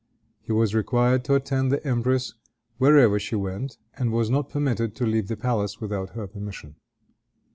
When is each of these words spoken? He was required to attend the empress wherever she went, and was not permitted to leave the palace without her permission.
He 0.41 0.51
was 0.51 0.73
required 0.73 1.23
to 1.25 1.35
attend 1.35 1.71
the 1.71 1.85
empress 1.87 2.33
wherever 2.79 3.19
she 3.19 3.35
went, 3.35 3.77
and 3.93 4.11
was 4.11 4.31
not 4.31 4.49
permitted 4.49 4.95
to 4.95 5.05
leave 5.05 5.27
the 5.27 5.37
palace 5.37 5.79
without 5.79 6.15
her 6.15 6.25
permission. 6.25 6.73